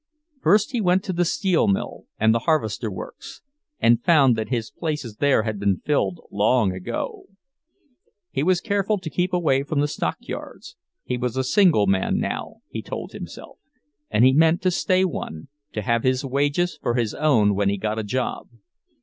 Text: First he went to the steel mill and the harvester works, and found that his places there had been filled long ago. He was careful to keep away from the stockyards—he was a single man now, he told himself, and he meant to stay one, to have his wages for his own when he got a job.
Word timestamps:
First 0.41 0.71
he 0.71 0.81
went 0.81 1.03
to 1.03 1.13
the 1.13 1.23
steel 1.23 1.67
mill 1.67 2.05
and 2.19 2.33
the 2.33 2.39
harvester 2.49 2.89
works, 2.89 3.43
and 3.79 4.03
found 4.03 4.35
that 4.35 4.49
his 4.49 4.71
places 4.71 5.17
there 5.17 5.43
had 5.43 5.59
been 5.59 5.77
filled 5.85 6.21
long 6.31 6.71
ago. 6.73 7.25
He 8.31 8.41
was 8.41 8.61
careful 8.61 8.97
to 8.97 9.09
keep 9.11 9.31
away 9.31 9.61
from 9.61 9.79
the 9.79 9.87
stockyards—he 9.87 11.17
was 11.19 11.37
a 11.37 11.43
single 11.43 11.85
man 11.85 12.17
now, 12.17 12.61
he 12.67 12.81
told 12.81 13.11
himself, 13.11 13.59
and 14.09 14.25
he 14.25 14.33
meant 14.33 14.63
to 14.63 14.71
stay 14.71 15.05
one, 15.05 15.49
to 15.73 15.83
have 15.83 16.01
his 16.01 16.25
wages 16.25 16.79
for 16.81 16.95
his 16.95 17.13
own 17.13 17.53
when 17.53 17.69
he 17.69 17.77
got 17.77 17.99
a 17.99 18.03
job. 18.03 18.47